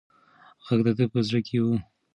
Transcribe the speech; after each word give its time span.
غږ 0.65 0.79
د 0.85 0.87
ده 0.97 1.05
په 1.11 1.19
زړه 1.27 1.39
کې 1.47 1.57
و. 1.63 1.65